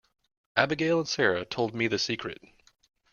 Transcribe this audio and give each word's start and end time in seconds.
Abigail 0.57 0.97
and 0.97 1.07
Sara 1.07 1.45
told 1.45 1.75
me 1.75 1.85
the 1.87 1.99
secret. 1.99 2.39